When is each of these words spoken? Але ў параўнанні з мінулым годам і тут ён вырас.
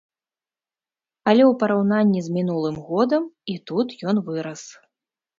Але 1.31 1.43
ў 1.51 1.57
параўнанні 1.63 2.21
з 2.27 2.33
мінулым 2.37 2.77
годам 2.87 3.27
і 3.53 3.57
тут 3.71 3.87
ён 4.13 4.17
вырас. 4.31 4.63